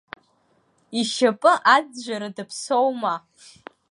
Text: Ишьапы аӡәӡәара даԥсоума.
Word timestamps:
Ишьапы 0.99 1.51
аӡәӡәара 1.75 2.29
даԥсоума. 2.35 3.13